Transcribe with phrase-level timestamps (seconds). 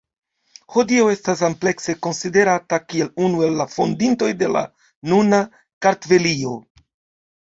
[0.75, 4.63] Hodiaŭ estas amplekse konsiderata kiel unu el la fondintoj de la
[5.13, 5.43] nuna
[5.87, 6.55] Kartvelio.